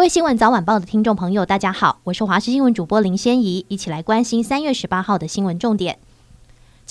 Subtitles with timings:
[0.00, 5.98] 各位新闻早晚报的听众朋友，大家好，我是华视新闻主播林仙怡，一起来关心三月十八号的新闻重点。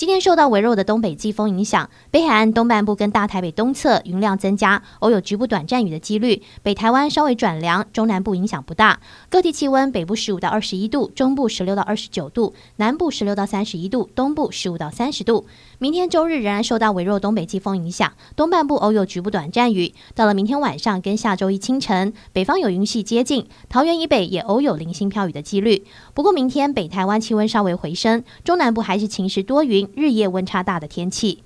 [0.00, 6.42] 今天受到微弱的东北季风影响，北海岸东半部跟大台北东侧云量增加，偶有局部短暂雨的几率。
[6.62, 8.98] 北台湾稍微转凉，中南部影响不大。
[9.28, 15.44] 各地气温：北部十五到二十一度，中部十六到二十九度，南部十六到三十一度，东部十五到三十度。
[15.78, 19.92] 明天周日仍然受到微弱东北季风影响，东半部偶有局部短暂雨。
[20.14, 25.84] 到了明天晚上跟下周一清晨，北方有云系接近，桃园以北也偶有零星飘雨的几率。
[26.14, 29.89] 不过明天北台湾气温稍微回升，中南部还是晴时多云。
[29.94, 31.42] 日夜温差大的天气。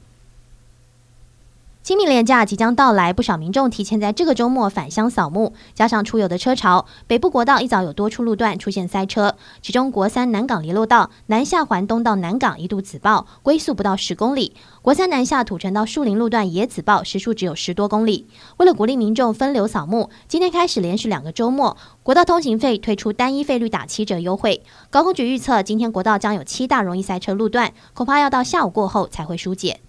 [1.85, 9.37] 清明连假即将到来，不少民众提前在这个周末返乡扫墓，加上出游的车潮，北部国道一早有多处路段出现塞车。
[9.61, 18.27] 其中国三南港联络道南下环东到南港一度紫爆，龟速不到十公里；国三南下土城到树林路段也紫爆，时速只有十多公里。
[18.57, 24.63] 为了鼓励民众分流扫墓，今天开始连续两个周末，国道通行费推出单一费率打七折优惠。
[24.89, 29.81] 高公局预测，今天国道将有七大容易塞车路段，恐怕要到下午过后才会疏解。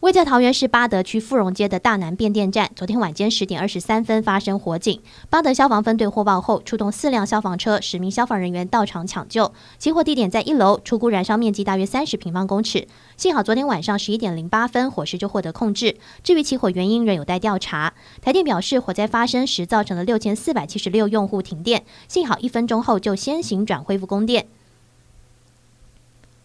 [0.00, 5.02] 位在桃园市八德区富荣街的大南变电站，昨天晚间十点二十三分发生火警。
[5.28, 9.52] 八德消防分队获报后，出动四辆消防车、十名消防人员到场抢救。
[9.76, 12.86] 起火地点在一楼，初估燃烧面积大约三十平方公尺。
[13.16, 15.96] 幸好昨天晚上十一点零八分，火势就获得控制。
[16.22, 17.92] 至于起火原因，仍有待调查。
[18.22, 24.46] 台电表示，火灾发生时造成了六千四百七十六用户停电，幸好一分钟后就先行转恢复供电。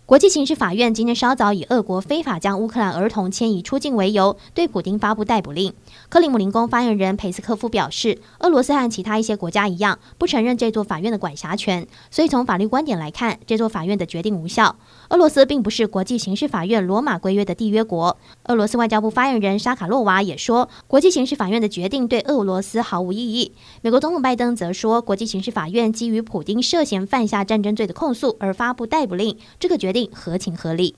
[0.06, 5.74] 国际刑事法院今天稍早以俄国非法将乌克兰儿童迁移出境为由，对普丁发布逮捕令。
[6.10, 14.76] 克里姆林宫发言人佩斯科夫表示，俄罗斯和其他一些国家一样，不承认这座法院的管辖权，所以从法律观点来看，这座法院的决定无效。
[15.08, 18.18] 俄罗斯并不是国际刑事法院罗马规约的缔约国。
[18.48, 23.54] 俄罗斯外交部发言人沙卡洛娃也说，国际刑事法院的决定对俄罗斯毫无意义。
[23.82, 30.96] 美国总统拜登则说，国际刑事法院基于普丁涉嫌犯下战争罪的控诉而发布逮捕令，这个决定合情合理。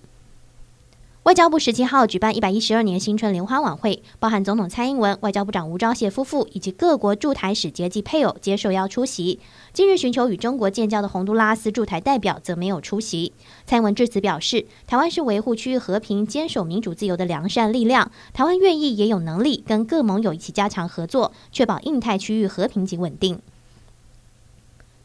[1.23, 9.39] 外交部十七号举办一百一十二年新春联欢晚会，包含总统蔡英文、外交部长吴钊燮夫妇以及各国驻台使节及配偶接受邀出席。
[9.73, 13.33] 近日寻求与中国建交的洪都拉斯驻台代表则没有出席。
[13.65, 23.39] 蔡英文致辞表示，台湾是维护区域和平、坚守民主自由的良善力量，台湾愿意也有能力跟各盟友一起加强合作，确保印太区域和平及稳定。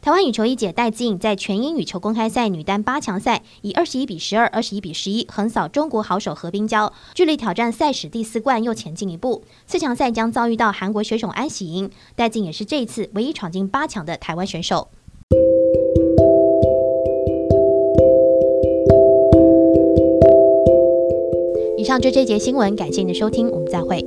[0.01, 9.43] 台湾羽球一姐戴静在全英羽球公开赛女单八强赛以二十一比十二、二十一比十一横扫中国好手何冰娇，距离挑战赛史第四冠又前进一步。
[9.67, 14.87] 四强赛将遭遇到韩国选手安喜莹，戴静也是这一次唯一闯进八强的台湾选手。
[21.77, 24.03] 以上就这节新闻，感谢您的收听，我们再会。